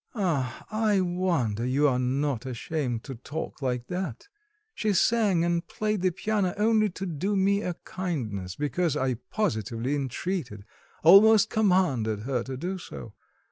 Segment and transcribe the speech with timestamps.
[0.15, 4.29] "Ah, I wonder you are not ashamed to talk like that!
[4.73, 9.93] She sang and played the piano only to do me a kindness, because I positively
[9.93, 10.65] entreated,
[11.03, 13.13] almost commanded her to do so.